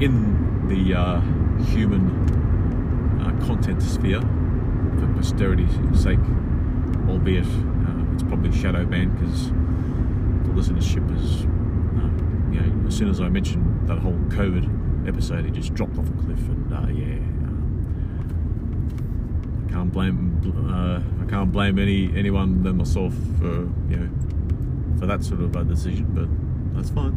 in 0.00 0.68
the 0.68 0.94
uh, 0.94 1.20
human 1.64 2.08
uh, 3.20 3.46
content 3.46 3.82
sphere 3.82 4.20
for 4.20 5.12
posterity's 5.14 6.00
sake, 6.02 6.18
albeit 7.08 7.44
uh, 7.44 8.12
it's 8.14 8.22
probably 8.22 8.52
shadow 8.52 8.84
banned 8.84 9.18
because 9.18 9.50
the 9.50 10.52
listenership 10.52 11.10
is, 11.16 11.44
uh, 11.44 12.10
you 12.52 12.60
know, 12.60 12.86
as 12.88 12.96
soon 12.96 13.10
as 13.10 13.20
I 13.20 13.28
mentioned 13.28 13.88
that 13.88 13.98
whole 13.98 14.18
COVID 14.28 15.08
episode, 15.08 15.46
it 15.46 15.52
just 15.52 15.74
dropped 15.74 15.98
off 15.98 16.08
a 16.08 16.12
cliff, 16.12 16.38
and 16.48 16.72
uh, 16.72 16.88
yeah, 16.88 17.16
um, 17.46 17.66
can't 19.70 19.92
blame 19.92 20.25
uh, 20.44 21.00
I 21.22 21.30
can't 21.30 21.52
blame 21.52 21.78
any 21.78 22.16
anyone 22.16 22.62
than 22.62 22.76
myself 22.76 23.14
for 23.38 23.68
you 23.90 23.96
know 23.96 24.10
for 24.98 25.06
that 25.06 25.22
sort 25.22 25.40
of 25.40 25.54
a 25.54 25.64
decision, 25.64 26.06
but 26.10 26.28
that's 26.76 26.90
fine. 26.90 27.14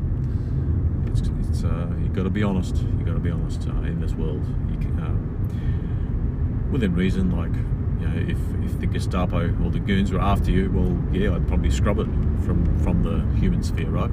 It's, 1.07 1.21
it's 1.49 1.63
uh, 1.63 1.87
you 2.01 2.09
got 2.09 2.23
to 2.23 2.29
be 2.29 2.43
honest. 2.43 2.75
You 2.77 3.05
got 3.05 3.13
to 3.13 3.19
be 3.19 3.31
honest 3.31 3.67
uh, 3.67 3.81
in 3.81 4.01
this 4.01 4.13
world. 4.13 4.43
Can, 4.81 4.99
um, 4.99 6.69
within 6.71 6.93
reason, 6.93 7.35
like 7.35 7.53
you 7.99 8.07
know, 8.07 8.31
if 8.31 8.37
if 8.65 8.79
the 8.79 8.87
Gestapo 8.87 9.53
or 9.63 9.71
the 9.71 9.79
goons 9.79 10.11
were 10.11 10.19
after 10.21 10.51
you, 10.51 10.71
well, 10.71 10.97
yeah, 11.13 11.35
I'd 11.35 11.47
probably 11.47 11.71
scrub 11.71 11.99
it 11.99 12.07
from 12.45 12.65
from 12.83 13.03
the 13.03 13.39
human 13.39 13.63
sphere, 13.63 13.89
right? 13.89 14.11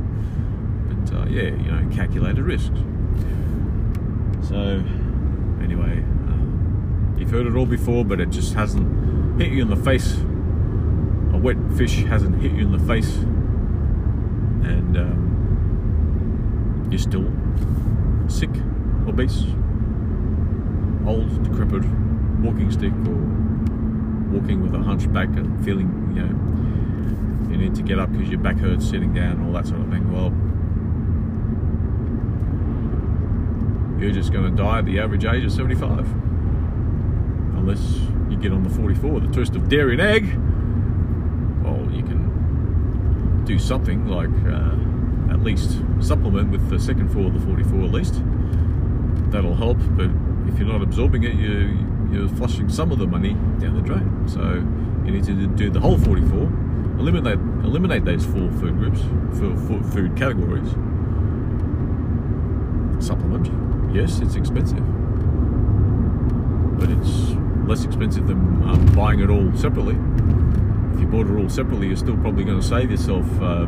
But 0.89 1.15
uh, 1.15 1.27
yeah, 1.27 1.43
you 1.43 1.71
know, 1.71 1.89
calculated 1.95 2.43
risks. 2.43 2.79
So 4.49 4.83
anyway, 5.63 6.05
you've 7.27 7.35
heard 7.35 7.47
it 7.49 7.57
all 7.57 7.67
before, 7.67 8.05
but 8.05 8.21
it 8.21 8.31
just 8.31 8.55
hasn't 8.55 9.41
hit 9.41 9.51
you 9.51 9.61
in 9.61 9.69
the 9.69 9.77
face. 9.77 10.15
A 11.33 11.37
wet 11.37 11.57
fish 11.77 12.05
hasn't 12.05 12.41
hit 12.41 12.53
you 12.53 12.61
in 12.61 12.71
the 12.71 12.79
face, 12.79 13.17
and 13.17 14.97
um, 14.97 16.89
you're 16.89 17.01
still 17.01 17.29
sick, 18.29 18.51
obese, 19.09 19.43
old, 21.05 21.43
decrepit, 21.43 21.85
walking 22.41 22.71
stick, 22.71 22.93
or 22.93 23.19
walking 24.33 24.63
with 24.63 24.73
a 24.75 24.79
hunchback 24.79 25.29
and 25.31 25.65
feeling, 25.65 26.13
you 26.15 26.23
know, 26.23 27.51
you 27.51 27.57
need 27.59 27.75
to 27.75 27.83
get 27.83 27.99
up 27.99 28.13
because 28.13 28.29
your 28.29 28.39
back 28.39 28.57
hurts 28.57 28.89
sitting 28.89 29.13
down, 29.13 29.45
all 29.45 29.53
that 29.53 29.67
sort 29.67 29.81
of 29.81 29.91
thing. 29.91 30.13
Well, 30.13 30.33
you're 34.01 34.13
just 34.13 34.33
going 34.33 34.49
to 34.49 34.63
die 34.63 34.79
at 34.79 34.85
the 34.85 35.01
average 35.01 35.25
age 35.25 35.45
of 35.45 35.51
75. 35.51 36.36
Unless 37.69 37.99
you 38.31 38.37
get 38.37 38.53
on 38.53 38.63
the 38.63 38.71
44, 38.71 39.19
the 39.19 39.27
twist 39.27 39.57
of 39.57 39.69
dairy 39.69 39.95
and 39.95 40.01
egg. 40.01 40.39
Well, 41.65 41.91
you 41.91 42.05
can 42.05 43.43
do 43.45 43.59
something 43.59 44.07
like 44.07 44.31
uh, 44.47 45.33
at 45.33 45.43
least 45.43 45.81
supplement 46.01 46.53
with 46.53 46.71
the 46.71 46.79
second 46.79 47.09
four 47.09 47.27
of 47.27 47.35
the 47.35 47.41
44 47.41 47.81
at 47.87 47.91
least. 47.91 48.23
That'll 49.33 49.57
help, 49.57 49.79
but 49.97 50.11
if 50.47 50.61
you're 50.61 50.69
not 50.69 50.81
absorbing 50.81 51.25
it, 51.25 51.35
you, 51.35 51.77
you're 52.13 52.29
flushing 52.37 52.69
some 52.69 52.93
of 52.93 53.01
the 53.01 53.07
money 53.09 53.35
down 53.59 53.75
the 53.75 53.83
drain. 53.83 54.29
So 54.29 54.65
you 55.05 55.11
need 55.11 55.25
to 55.25 55.49
do 55.49 55.69
the 55.69 55.81
whole 55.81 55.99
44, 55.99 56.39
eliminate 57.01 57.41
eliminate 57.65 58.05
those 58.05 58.25
four 58.25 58.49
food 58.61 58.79
groups, 58.79 59.01
four 59.41 59.83
food 59.91 60.17
categories. 60.17 60.71
Supplement, 63.05 63.93
yes, 63.93 64.21
it's 64.21 64.37
expensive, 64.37 64.87
but 66.79 66.91
it's 66.91 67.35
less 67.67 67.85
expensive 67.85 68.27
than 68.27 68.39
um, 68.69 68.87
buying 68.95 69.21
it 69.21 69.29
all 69.29 69.55
separately. 69.57 69.95
If 70.95 71.01
you 71.01 71.07
bought 71.07 71.27
it 71.27 71.37
all 71.37 71.49
separately, 71.49 71.89
you're 71.89 71.97
still 71.97 72.17
probably 72.19 72.45
going 72.45 72.61
to 72.61 72.67
save 72.67 72.91
yourself 72.91 73.25
uh, 73.43 73.67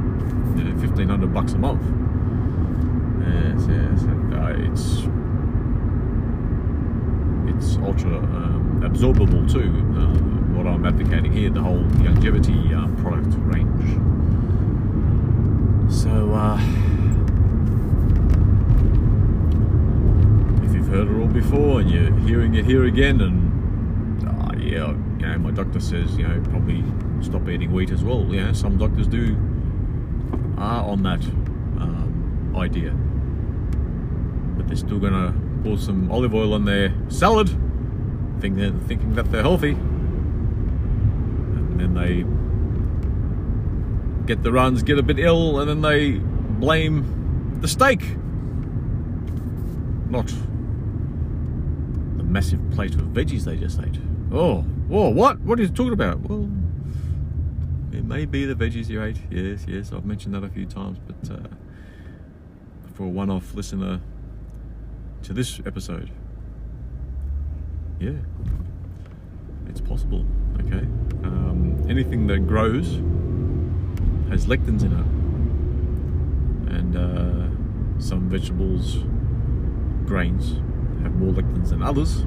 you 0.56 0.64
know, 0.64 0.74
1500 0.76 1.34
bucks 1.34 1.52
a 1.52 1.58
month. 1.58 1.82
Yes, 3.20 3.66
yes, 3.68 4.02
and 4.02 4.34
uh, 4.34 4.72
it's 4.72 5.02
it's 7.54 7.76
ultra 7.78 8.18
um, 8.18 8.80
absorbable 8.84 9.50
too. 9.50 9.68
Uh, 9.98 10.38
what 10.56 10.66
I'm 10.66 10.86
advocating 10.86 11.32
here, 11.32 11.50
the 11.50 11.60
whole 11.60 11.82
longevity 12.02 12.72
uh, 12.74 12.86
product 13.02 13.34
range. 13.38 13.98
So, 15.92 16.32
uh, 16.34 16.58
if 20.64 20.74
you've 20.74 20.88
heard 20.88 21.08
it 21.08 21.20
all 21.20 21.26
before 21.26 21.80
and 21.80 21.90
you're 21.90 22.12
hearing 22.20 22.54
it 22.54 22.64
here 22.64 22.84
again, 22.84 23.20
and 23.20 23.47
yeah, 24.68 24.90
you 25.18 25.26
know, 25.26 25.38
my 25.38 25.50
doctor 25.50 25.80
says, 25.80 26.16
you 26.16 26.26
know, 26.26 26.40
probably 26.50 26.84
stop 27.22 27.48
eating 27.48 27.72
wheat 27.72 27.90
as 27.90 28.04
well. 28.04 28.24
You 28.26 28.44
know, 28.44 28.52
some 28.52 28.78
doctors 28.78 29.06
do 29.06 29.36
are 30.56 30.84
on 30.84 31.02
that. 31.04 31.24
Um, 31.80 32.08
idea. 32.58 32.90
But 34.56 34.66
they're 34.68 34.76
still 34.76 34.98
gonna 34.98 35.34
pour 35.62 35.78
some 35.78 36.10
olive 36.10 36.34
oil 36.34 36.52
on 36.54 36.64
their 36.64 36.92
salad, 37.08 37.48
thinking, 38.40 38.80
thinking 38.80 39.14
that 39.14 39.30
they're 39.30 39.42
healthy. 39.42 39.72
And 41.56 41.80
then 41.80 41.94
they 41.94 42.24
get 44.26 44.42
the 44.42 44.52
runs, 44.52 44.82
get 44.82 44.98
a 44.98 45.02
bit 45.02 45.18
ill, 45.18 45.60
and 45.60 45.68
then 45.68 45.80
they 45.80 46.18
blame 46.58 47.58
the 47.60 47.68
steak. 47.68 48.02
Not 50.10 50.26
the 52.16 52.24
massive 52.24 52.60
plate 52.70 52.94
of 52.94 53.02
veggies 53.02 53.44
they 53.44 53.56
just 53.56 53.80
ate. 53.80 53.98
Oh, 54.30 54.64
oh, 54.90 55.08
what? 55.10 55.40
What 55.40 55.58
are 55.58 55.62
you 55.62 55.68
talking 55.68 55.92
about? 55.92 56.20
Well, 56.20 56.50
it 57.92 58.04
may 58.04 58.26
be 58.26 58.44
the 58.44 58.54
veggies 58.54 58.88
you 58.88 59.02
ate. 59.02 59.18
Yes, 59.30 59.64
yes, 59.66 59.92
I've 59.92 60.04
mentioned 60.04 60.34
that 60.34 60.44
a 60.44 60.48
few 60.48 60.66
times, 60.66 60.98
but 61.06 61.30
uh, 61.30 61.48
for 62.94 63.04
a 63.04 63.08
one 63.08 63.30
off 63.30 63.54
listener 63.54 64.00
to 65.22 65.32
this 65.32 65.60
episode, 65.64 66.10
yeah, 67.98 68.12
it's 69.66 69.80
possible, 69.80 70.24
okay? 70.60 70.86
Um, 71.24 71.86
anything 71.88 72.26
that 72.28 72.46
grows 72.46 73.00
has 74.30 74.46
lectins 74.46 74.82
in 74.82 74.92
it, 74.92 75.06
and 76.76 76.96
uh, 76.96 77.48
some 77.98 78.28
vegetables, 78.28 78.98
grains, 80.06 80.60
have 81.02 81.14
more 81.14 81.32
lectins 81.32 81.70
than 81.70 81.82
others. 81.82 82.26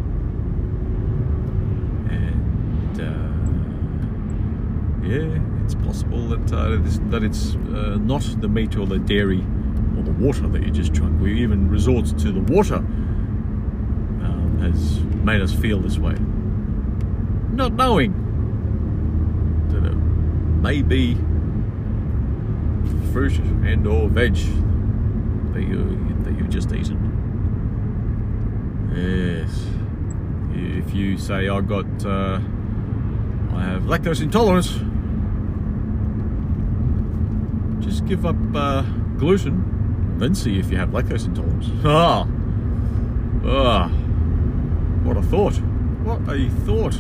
And 2.09 2.99
uh, 2.99 3.29
yeah, 5.03 5.39
it's 5.63 5.75
possible 5.75 6.27
that 6.29 6.53
uh, 6.53 6.77
this, 6.77 6.99
that 7.09 7.23
it's 7.23 7.55
uh, 7.55 7.97
not 8.01 8.21
the 8.39 8.47
meat 8.47 8.77
or 8.77 8.85
the 8.85 8.99
dairy 8.99 9.43
or 9.97 10.03
the 10.03 10.11
water 10.11 10.47
that 10.47 10.63
you 10.63 10.71
just 10.71 10.93
drank. 10.93 11.19
We 11.21 11.41
even 11.41 11.69
resort 11.69 12.05
to 12.05 12.31
the 12.31 12.41
water 12.53 12.75
um, 12.75 14.59
has 14.61 14.99
made 15.23 15.41
us 15.41 15.53
feel 15.53 15.79
this 15.79 15.97
way, 15.97 16.15
not 17.51 17.73
knowing 17.73 18.13
that 19.69 19.85
it 19.85 19.95
may 19.95 20.81
be 20.81 21.15
fruit 23.11 23.37
and 23.65 23.85
or 23.87 24.07
veg 24.07 24.35
that 25.53 25.63
you 25.63 26.15
that 26.23 26.37
you've 26.37 26.49
just 26.49 26.71
eaten. 26.71 27.09
Yes. 28.95 29.65
If 30.53 30.93
you 30.93 31.17
say 31.17 31.49
I 31.49 31.61
got 31.61 32.05
uh, 32.05 32.39
I 33.53 33.61
have 33.63 33.83
lactose 33.83 34.21
intolerance, 34.21 34.79
just 37.81 38.05
give 38.05 38.25
up 38.25 38.35
uh, 38.55 38.83
gluten, 39.17 40.17
then 40.17 40.35
see 40.35 40.59
if 40.59 40.71
you 40.71 40.77
have 40.77 40.89
lactose 40.89 41.25
intolerance. 41.25 41.69
Ah, 41.83 42.27
ah, 43.45 43.87
what 45.03 45.17
a 45.17 45.21
thought! 45.21 45.55
What 46.03 46.21
a 46.29 46.49
thought! 46.65 46.95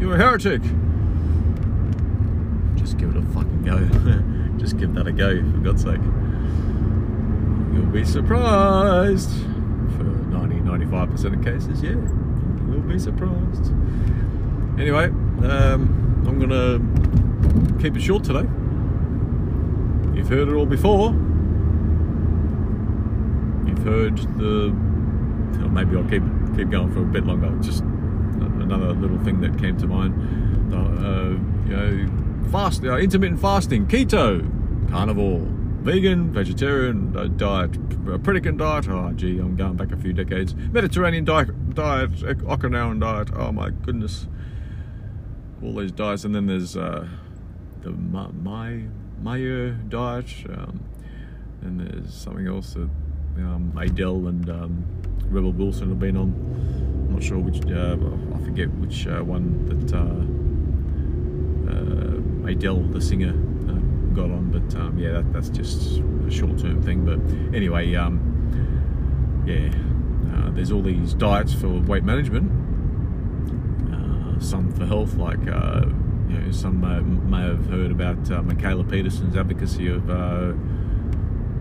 You're 0.00 0.14
a 0.14 0.18
heretic. 0.18 0.62
Just 2.76 2.98
give 2.98 3.10
it 3.10 3.16
a 3.16 3.22
fucking 3.32 3.62
go. 3.62 4.58
just 4.58 4.76
give 4.78 4.94
that 4.94 5.06
a 5.06 5.12
go, 5.12 5.36
for 5.52 5.58
God's 5.58 5.82
sake. 5.82 6.00
You'll 7.72 7.86
be 7.86 8.04
surprised. 8.04 9.30
For 9.96 10.02
90 10.02 10.56
95% 10.56 11.38
of 11.38 11.44
cases, 11.44 11.82
yeah. 11.82 11.90
You'll 12.70 12.80
be 12.80 12.98
surprised. 12.98 13.72
Anyway, 14.78 15.06
um, 15.44 16.24
I'm 16.26 16.38
gonna 16.38 16.80
keep 17.80 17.96
it 17.96 18.02
short 18.02 18.24
today. 18.24 18.48
You've 20.24 20.32
heard 20.32 20.48
it 20.48 20.54
all 20.54 20.64
before. 20.64 21.10
You've 23.68 23.84
heard 23.84 24.16
the. 24.38 24.74
Maybe 25.68 25.98
I'll 25.98 26.08
keep 26.08 26.22
keep 26.56 26.70
going 26.70 26.90
for 26.94 27.02
a 27.02 27.04
bit 27.04 27.26
longer. 27.26 27.54
Just 27.62 27.82
another 27.82 28.94
little 28.94 29.18
thing 29.18 29.42
that 29.42 29.58
came 29.58 29.76
to 29.76 29.86
mind. 29.86 30.14
Uh, 30.72 31.36
you 31.68 31.76
know, 31.76 32.50
fast, 32.50 32.82
uh, 32.84 32.96
intermittent 32.96 33.38
fasting, 33.38 33.86
keto, 33.86 34.40
carnivore, 34.90 35.40
vegan, 35.82 36.32
vegetarian 36.32 37.14
uh, 37.14 37.26
diet, 37.26 37.72
Pritikin 38.22 38.56
diet. 38.56 38.88
Oh, 38.88 39.12
gee, 39.12 39.38
I'm 39.38 39.56
going 39.56 39.76
back 39.76 39.92
a 39.92 39.96
few 39.98 40.14
decades. 40.14 40.54
Mediterranean 40.54 41.26
diet, 41.26 41.74
diet, 41.74 42.12
Okinawan 42.12 42.98
diet. 42.98 43.28
Oh 43.36 43.52
my 43.52 43.68
goodness, 43.68 44.26
all 45.62 45.74
these 45.74 45.92
diets, 45.92 46.24
and 46.24 46.34
then 46.34 46.46
there's 46.46 46.78
uh, 46.78 47.06
the 47.82 47.90
my 47.90 48.84
Maya 49.24 49.70
diet, 49.88 50.26
um, 50.50 50.84
and 51.62 51.80
there's 51.80 52.12
something 52.12 52.46
else 52.46 52.74
that 52.74 52.90
um, 53.38 53.72
Adele 53.80 54.28
and 54.28 54.50
um, 54.50 54.84
Rebel 55.30 55.52
Wilson 55.52 55.88
have 55.88 55.98
been 55.98 56.18
on. 56.18 56.34
I'm 57.08 57.14
not 57.14 57.22
sure 57.22 57.38
which, 57.38 57.64
uh, 57.72 57.96
I 58.34 58.44
forget 58.44 58.68
which 58.74 59.06
uh, 59.06 59.22
one 59.24 59.64
that 59.64 59.94
uh, 59.96 60.26
Adele, 62.46 62.82
the 62.92 63.00
singer, 63.00 63.30
uh, 63.30 64.14
got 64.14 64.30
on, 64.30 64.50
but 64.50 64.78
um, 64.78 64.98
yeah, 64.98 65.12
that, 65.12 65.32
that's 65.32 65.48
just 65.48 66.00
a 66.26 66.30
short-term 66.30 66.82
thing. 66.82 67.06
But 67.06 67.18
anyway, 67.56 67.94
um, 67.94 68.20
yeah, 69.46 69.72
uh, 70.36 70.50
there's 70.50 70.70
all 70.70 70.82
these 70.82 71.14
diets 71.14 71.54
for 71.54 71.68
weight 71.68 72.04
management. 72.04 72.52
Uh, 73.90 74.38
some 74.38 74.70
for 74.72 74.84
health, 74.84 75.14
like 75.14 75.40
you 76.34 76.40
know, 76.40 76.50
some 76.52 76.80
may, 76.80 77.00
may 77.00 77.42
have 77.42 77.66
heard 77.66 77.90
about 77.90 78.18
uh, 78.30 78.42
Mikhaila 78.42 78.88
Peterson's 78.88 79.36
advocacy 79.36 79.88
of 79.88 80.08
uh, 80.10 80.52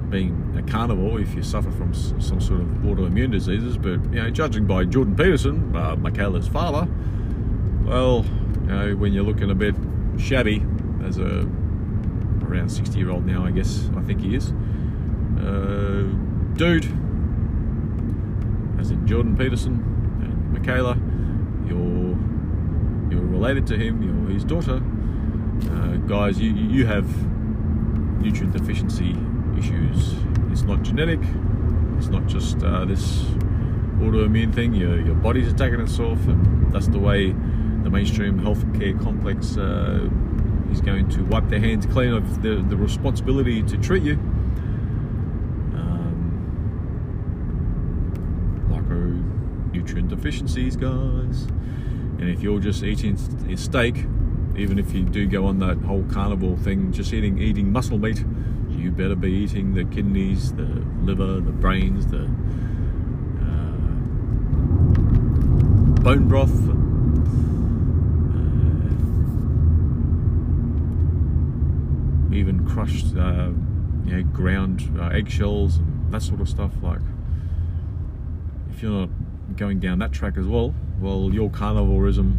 being 0.10 0.56
a 0.58 0.72
carnivore 0.72 1.20
if 1.20 1.34
you 1.34 1.44
suffer 1.44 1.72
from 1.72 1.94
some 1.94 2.40
sort 2.40 2.62
of 2.62 2.68
autoimmune 2.84 3.32
diseases. 3.32 3.78
But 3.78 4.04
you 4.14 4.22
know, 4.22 4.30
judging 4.30 4.66
by 4.66 4.86
Jordan 4.86 5.16
Peterson, 5.16 5.76
uh, 5.76 5.96
Mikhaila's 5.96 6.48
father, 6.48 6.88
well, 7.86 8.26
you 8.62 8.68
know, 8.68 8.96
when 8.96 9.14
you're 9.14 9.24
looking 9.24 9.50
a 9.50 9.56
bit 9.56 9.76
shabby 10.18 10.64
as 11.04 11.18
a 11.18 11.48
around 12.48 12.70
60 12.70 12.98
year 12.98 13.10
old 13.10 13.26
now, 13.26 13.46
I 13.46 13.52
guess 13.52 13.90
I 13.98 14.02
think 14.02 14.22
he 14.22 14.36
is, 14.36 14.52
uh, 15.40 16.08
dude, 16.54 16.86
as 18.80 18.92
in 18.92 19.06
Jordan 19.08 19.36
Peterson 19.36 19.74
and 20.22 20.56
Mikhaila, 20.56 20.98
you're 21.68 22.16
you're 23.14 23.22
related 23.22 23.68
to 23.68 23.78
him, 23.78 24.02
you're 24.02 24.34
his 24.34 24.44
daughter, 24.44 24.82
uh, 25.72 25.96
guys, 26.08 26.40
you, 26.40 26.52
you 26.52 26.86
have 26.86 27.06
nutrient 28.22 28.54
deficiency 28.54 29.16
issues. 29.58 30.16
It's 30.52 30.64
not 30.64 30.82
genetic, 30.82 31.20
it's 31.98 32.08
not 32.08 32.26
just 32.26 32.64
uh, 32.64 32.86
this 32.86 33.22
autoimmune 34.00 34.54
thing, 34.54 34.74
your, 34.74 35.00
your 35.00 35.16
body's 35.16 35.48
attacking 35.52 35.80
itself, 35.80 36.20
and 36.28 36.74
that's 36.74 36.88
the 36.88 37.00
way 37.00 37.32
the 37.84 37.90
mainstream 37.90 38.40
healthcare 38.40 39.00
complex 39.02 39.58
uh, 39.58 40.10
is 40.72 40.82
going 40.82 41.08
to 41.10 41.24
wipe 41.26 41.48
their 41.50 41.60
hands 41.60 41.86
clean 41.86 42.14
of 42.14 42.42
the, 42.42 42.66
the 42.68 42.76
responsibility 42.76 43.62
to 43.64 43.78
treat 43.78 44.04
you. 44.04 44.14
Um, 45.76 46.32
micronutrient 48.70 50.10
deficiencies, 50.10 50.76
guys. 50.76 51.48
And 52.24 52.32
if 52.32 52.42
you're 52.42 52.62
just 52.62 52.84
eating 52.84 53.18
a 53.52 53.58
steak, 53.58 53.98
even 54.56 54.80
if 54.80 54.94
you 54.94 55.04
do 55.04 55.28
go 55.28 55.46
on 55.46 55.60
that 55.60 55.78
whole 55.80 56.06
carnivore 56.06 56.56
thing, 56.56 56.94
just 56.94 57.12
eating 57.12 57.38
eating 57.38 57.70
muscle 57.70 57.98
meat, 57.98 58.24
you 58.70 58.92
better 58.92 59.16
be 59.16 59.30
eating 59.30 59.74
the 59.74 59.84
kidneys, 59.84 60.54
the 60.54 60.86
liver, 61.02 61.42
the 61.42 61.52
brains, 61.52 62.08
the 62.08 62.24
uh, 63.42 63.76
bone 66.02 66.30
broth. 66.30 66.70
Uh, 66.70 66.74
even 72.34 72.66
crushed, 72.66 73.18
uh, 73.18 73.50
you 74.06 74.16
know, 74.16 74.24
ground 74.32 74.98
uh, 74.98 75.10
eggshells 75.10 75.76
and 75.80 76.14
that 76.14 76.22
sort 76.22 76.40
of 76.40 76.48
stuff. 76.48 76.72
Like, 76.82 77.02
if 78.70 78.82
you're 78.82 79.08
not 79.08 79.10
going 79.58 79.82
down 79.82 80.00
that 80.00 80.14
track 80.14 80.38
as 80.38 80.46
well, 80.46 80.74
well, 81.04 81.30
your 81.34 81.50
carnivorism 81.50 82.34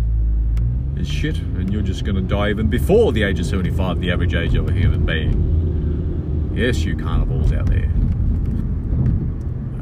is 0.98 1.06
shit 1.06 1.36
and 1.36 1.70
you're 1.70 1.82
just 1.82 2.02
going 2.02 2.16
to 2.16 2.22
die 2.22 2.48
even 2.48 2.68
before 2.68 3.12
the 3.12 3.22
age 3.22 3.38
of 3.38 3.44
75, 3.44 4.00
the 4.00 4.10
average 4.10 4.34
age 4.34 4.54
of 4.54 4.66
a 4.68 4.72
human 4.72 5.04
being. 5.04 6.50
Yes, 6.54 6.82
you 6.82 6.96
carnivores 6.96 7.52
out 7.52 7.66
there. 7.66 7.90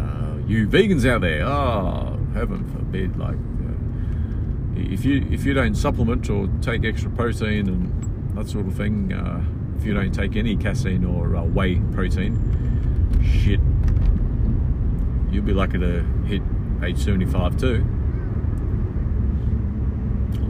Uh, 0.00 0.38
you 0.48 0.66
vegans 0.66 1.08
out 1.08 1.20
there, 1.20 1.46
oh, 1.46 2.18
heaven 2.34 2.68
forbid, 2.72 3.16
like, 3.16 3.36
uh, 3.36 4.92
if 4.92 5.04
you 5.04 5.28
if 5.30 5.44
you 5.44 5.54
don't 5.54 5.76
supplement 5.76 6.28
or 6.28 6.48
take 6.60 6.84
extra 6.84 7.10
protein 7.10 7.68
and 7.68 8.36
that 8.36 8.48
sort 8.48 8.66
of 8.66 8.74
thing, 8.74 9.12
uh, 9.12 9.44
if 9.78 9.84
you 9.84 9.94
don't 9.94 10.12
take 10.12 10.34
any 10.34 10.56
casein 10.56 11.04
or 11.04 11.36
uh, 11.36 11.44
whey 11.44 11.76
protein, 11.92 12.34
shit, 13.22 13.60
you'll 15.32 15.44
be 15.44 15.52
lucky 15.52 15.78
to 15.78 16.02
hit 16.26 16.42
age 16.82 16.98
75 16.98 17.56
too 17.58 17.86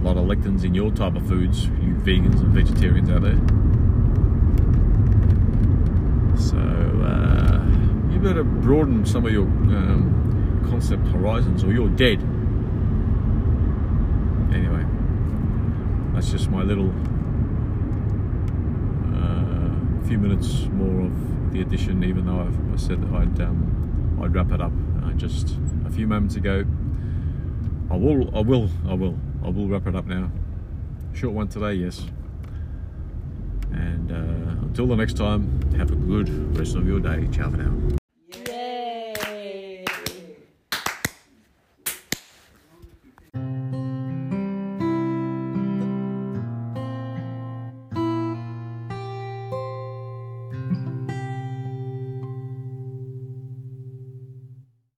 a 0.02 0.04
lot 0.04 0.16
of 0.16 0.24
lectins 0.24 0.64
in 0.64 0.74
your 0.74 0.90
type 0.90 1.14
of 1.14 1.24
foods, 1.28 1.66
you 1.66 1.94
vegans 1.94 2.40
and 2.40 2.48
vegetarians 2.48 3.08
out 3.08 3.22
there. 3.22 3.38
So, 6.36 6.56
uh, 6.56 8.12
you 8.12 8.18
better 8.18 8.42
broaden 8.42 9.06
some 9.06 9.24
of 9.26 9.32
your 9.32 9.44
um, 9.44 10.66
concept 10.68 11.06
horizons, 11.08 11.62
or 11.62 11.72
you're 11.72 11.88
dead. 11.88 12.20
Anyway, 14.52 14.84
that's 16.12 16.32
just 16.32 16.50
my 16.50 16.64
little 16.64 16.90
uh, 19.14 20.08
few 20.08 20.18
minutes 20.18 20.66
more 20.72 21.06
of 21.06 21.52
the 21.52 21.60
edition. 21.60 22.02
Even 22.02 22.26
though 22.26 22.40
I've, 22.40 22.74
I 22.74 22.76
said 22.76 23.02
that 23.02 23.14
I'd 23.14 23.40
um, 23.40 24.18
I'd 24.20 24.34
wrap 24.34 24.50
it 24.50 24.60
up 24.60 24.72
uh, 25.04 25.12
just 25.12 25.56
a 25.86 25.90
few 25.90 26.08
moments 26.08 26.34
ago. 26.34 26.64
I 27.88 27.96
will, 27.96 28.36
I 28.36 28.40
will, 28.40 28.68
I 28.88 28.94
will, 28.94 29.16
I 29.44 29.48
will 29.48 29.68
wrap 29.68 29.86
it 29.86 29.96
up 29.96 30.06
now. 30.06 30.30
Short 31.14 31.34
one 31.34 31.48
today, 31.48 31.74
yes. 31.74 32.04
And 33.72 34.10
uh, 34.12 34.64
until 34.66 34.86
the 34.86 34.96
next 34.96 35.16
time, 35.16 35.72
have 35.72 35.90
a 35.90 35.96
good 35.96 36.56
rest 36.56 36.76
of 36.76 36.86
your 36.86 37.00
day. 37.00 37.28
Ciao 37.32 37.50
for 37.50 37.56
now. 37.56 37.96